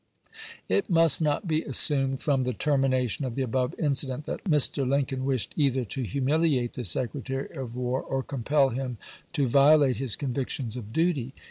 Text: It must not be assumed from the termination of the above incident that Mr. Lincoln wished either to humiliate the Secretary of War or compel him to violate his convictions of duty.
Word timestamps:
It 0.67 0.89
must 0.89 1.21
not 1.21 1.47
be 1.47 1.61
assumed 1.61 2.21
from 2.21 2.43
the 2.43 2.53
termination 2.55 3.23
of 3.23 3.35
the 3.35 3.43
above 3.43 3.75
incident 3.77 4.25
that 4.25 4.43
Mr. 4.45 4.89
Lincoln 4.89 5.25
wished 5.25 5.53
either 5.55 5.85
to 5.85 6.01
humiliate 6.01 6.73
the 6.73 6.83
Secretary 6.85 7.51
of 7.55 7.75
War 7.75 8.01
or 8.01 8.23
compel 8.23 8.69
him 8.69 8.97
to 9.33 9.47
violate 9.47 9.97
his 9.97 10.15
convictions 10.15 10.75
of 10.75 10.91
duty. 10.91 11.35